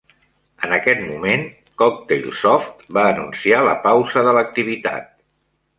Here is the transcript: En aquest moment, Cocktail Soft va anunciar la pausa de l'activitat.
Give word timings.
En 0.67 0.71
aquest 0.77 1.03
moment, 1.09 1.43
Cocktail 1.83 2.25
Soft 2.41 2.91
va 2.99 3.07
anunciar 3.13 3.61
la 3.71 3.79
pausa 3.87 4.27
de 4.31 4.35
l'activitat. 4.39 5.11